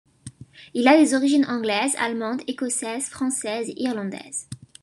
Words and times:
Il 0.73 0.87
a 0.87 0.97
des 0.97 1.13
origines 1.13 1.45
anglaises, 1.45 1.95
allemandes, 1.99 2.41
écossaises, 2.47 3.05
françaises 3.05 3.69
et 3.69 3.83
irlandaises. 3.83 4.47